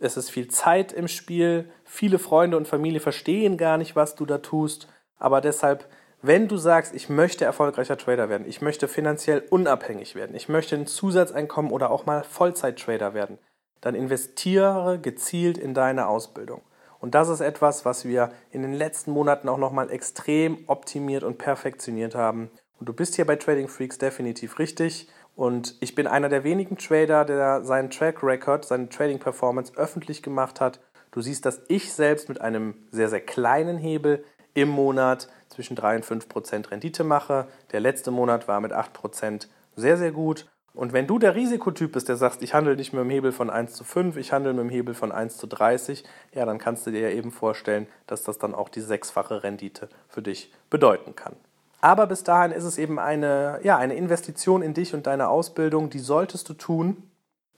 Es 0.00 0.16
ist 0.16 0.30
viel 0.30 0.48
Zeit 0.48 0.92
im 0.92 1.08
Spiel. 1.08 1.70
Viele 1.84 2.18
Freunde 2.18 2.56
und 2.56 2.66
Familie 2.66 3.00
verstehen 3.00 3.58
gar 3.58 3.76
nicht, 3.76 3.94
was 3.94 4.14
du 4.14 4.24
da 4.24 4.38
tust. 4.38 4.88
Aber 5.18 5.42
deshalb, 5.42 5.86
wenn 6.22 6.48
du 6.48 6.56
sagst, 6.56 6.94
ich 6.94 7.10
möchte 7.10 7.44
erfolgreicher 7.44 7.98
Trader 7.98 8.30
werden, 8.30 8.48
ich 8.48 8.62
möchte 8.62 8.88
finanziell 8.88 9.44
unabhängig 9.50 10.14
werden, 10.14 10.34
ich 10.34 10.48
möchte 10.48 10.74
ein 10.74 10.86
Zusatzeinkommen 10.86 11.70
oder 11.70 11.90
auch 11.90 12.06
mal 12.06 12.24
Vollzeit-Trader 12.24 13.12
werden, 13.12 13.38
dann 13.82 13.94
investiere 13.94 14.98
gezielt 14.98 15.58
in 15.58 15.74
deine 15.74 16.08
Ausbildung. 16.08 16.62
Und 16.98 17.14
das 17.14 17.28
ist 17.28 17.40
etwas, 17.40 17.84
was 17.84 18.04
wir 18.06 18.30
in 18.50 18.62
den 18.62 18.74
letzten 18.74 19.10
Monaten 19.10 19.48
auch 19.48 19.58
nochmal 19.58 19.90
extrem 19.90 20.64
optimiert 20.66 21.24
und 21.24 21.38
perfektioniert 21.38 22.14
haben. 22.14 22.50
Und 22.78 22.88
du 22.88 22.94
bist 22.94 23.16
hier 23.16 23.26
bei 23.26 23.36
Trading 23.36 23.68
Freaks 23.68 23.98
definitiv 23.98 24.58
richtig. 24.58 25.08
Und 25.36 25.76
ich 25.80 25.94
bin 25.94 26.06
einer 26.06 26.28
der 26.28 26.44
wenigen 26.44 26.76
Trader, 26.76 27.24
der 27.24 27.64
seinen 27.64 27.90
Track 27.90 28.22
Record, 28.22 28.64
seine 28.64 28.88
Trading 28.88 29.18
Performance 29.18 29.72
öffentlich 29.76 30.22
gemacht 30.22 30.60
hat. 30.60 30.80
Du 31.12 31.20
siehst, 31.20 31.46
dass 31.46 31.62
ich 31.68 31.92
selbst 31.92 32.28
mit 32.28 32.40
einem 32.40 32.74
sehr, 32.90 33.08
sehr 33.08 33.20
kleinen 33.20 33.78
Hebel 33.78 34.24
im 34.54 34.68
Monat 34.68 35.28
zwischen 35.48 35.76
3 35.76 35.96
und 35.96 36.04
5 36.04 36.28
Prozent 36.28 36.70
Rendite 36.70 37.04
mache. 37.04 37.46
Der 37.72 37.80
letzte 37.80 38.10
Monat 38.10 38.48
war 38.48 38.60
mit 38.60 38.72
8 38.72 38.92
Prozent 38.92 39.48
sehr, 39.76 39.96
sehr 39.96 40.12
gut. 40.12 40.46
Und 40.72 40.92
wenn 40.92 41.06
du 41.06 41.18
der 41.18 41.34
Risikotyp 41.34 41.92
bist, 41.92 42.08
der 42.08 42.16
sagt, 42.16 42.42
ich 42.42 42.54
handle 42.54 42.76
nicht 42.76 42.92
mit 42.92 43.02
dem 43.02 43.10
Hebel 43.10 43.32
von 43.32 43.50
1 43.50 43.72
zu 43.74 43.82
5, 43.82 44.16
ich 44.16 44.32
handle 44.32 44.52
mit 44.52 44.62
dem 44.62 44.70
Hebel 44.70 44.94
von 44.94 45.10
1 45.10 45.36
zu 45.36 45.46
30, 45.46 46.04
ja, 46.32 46.44
dann 46.44 46.58
kannst 46.58 46.86
du 46.86 46.92
dir 46.92 47.00
ja 47.00 47.10
eben 47.10 47.32
vorstellen, 47.32 47.88
dass 48.06 48.22
das 48.22 48.38
dann 48.38 48.54
auch 48.54 48.68
die 48.68 48.80
sechsfache 48.80 49.42
Rendite 49.42 49.88
für 50.08 50.22
dich 50.22 50.52
bedeuten 50.70 51.16
kann. 51.16 51.34
Aber 51.80 52.06
bis 52.06 52.24
dahin 52.24 52.52
ist 52.52 52.64
es 52.64 52.78
eben 52.78 52.98
eine, 52.98 53.60
ja, 53.62 53.78
eine 53.78 53.94
Investition 53.94 54.62
in 54.62 54.74
dich 54.74 54.94
und 54.94 55.06
deine 55.06 55.28
Ausbildung, 55.28 55.90
die 55.90 55.98
solltest 55.98 56.48
du 56.48 56.54
tun. 56.54 57.02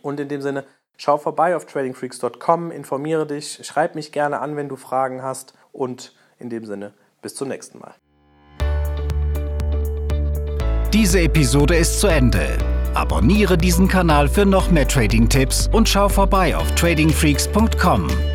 Und 0.01 0.21
in 0.21 0.29
dem 0.29 0.43
Sinne, 0.43 0.65
schau 0.97 1.19
vorbei 1.19 1.57
auf 1.57 1.67
tradingfreaks.com, 1.67 2.71
informiere 2.71 3.27
dich, 3.27 3.61
schreib 3.63 3.95
mich 3.95 4.13
gerne 4.13 4.41
an, 4.41 4.57
wenn 4.57 4.69
du 4.69 4.77
Fragen 4.77 5.23
hast. 5.23 5.55
Und 5.73 6.15
in 6.39 6.51
dem 6.51 6.65
Sinne, 6.65 6.93
bis 7.21 7.35
zum 7.35 7.49
nächsten 7.49 7.79
Mal. 7.79 7.95
Diese 10.93 11.21
Episode 11.21 11.77
ist 11.77 12.01
zu 12.01 12.07
Ende. 12.07 12.59
Abonniere 12.95 13.57
diesen 13.57 13.89
Kanal 13.89 14.29
für 14.29 14.45
noch 14.45 14.71
mehr 14.71 14.87
Trading-Tipps 14.87 15.71
und 15.73 15.89
schau 15.89 16.09
vorbei 16.11 16.55
auf 16.55 16.71
tradingfreaks.com. 16.75 18.32